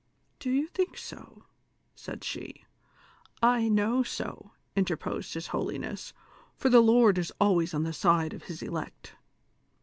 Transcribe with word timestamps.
"■ 0.01 0.03
Do 0.39 0.49
you 0.49 0.65
think 0.65 0.97
so 0.97 1.43
V" 1.43 1.43
said 2.03 2.23
she. 2.23 2.65
"I 3.43 3.69
know 3.69 4.01
so," 4.01 4.49
interposed 4.75 5.35
his 5.35 5.45
holiness, 5.53 6.11
"for 6.57 6.69
the 6.69 6.81
Lord 6.81 7.19
is 7.19 7.31
always 7.39 7.75
on 7.75 7.83
the 7.83 7.93
side 7.93 8.33
of 8.33 8.45
His 8.45 8.63
elect." 8.63 9.13